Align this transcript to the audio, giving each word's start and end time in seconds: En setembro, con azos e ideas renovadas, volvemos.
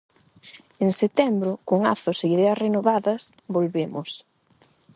En 0.83 0.89
setembro, 1.01 1.51
con 1.69 1.79
azos 1.93 2.17
e 2.25 2.27
ideas 2.35 2.59
renovadas, 2.65 3.21
volvemos. 3.55 4.09